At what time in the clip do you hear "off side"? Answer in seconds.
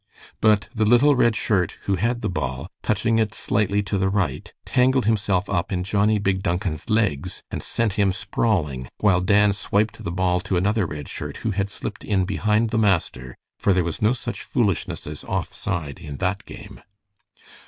15.23-15.99